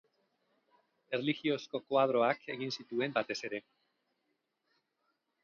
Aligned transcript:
Erlijiozko 1.17 1.81
koadroak 1.91 2.49
egin 2.55 2.73
zituen 2.79 3.15
batez 3.19 3.39
ere. 3.51 3.61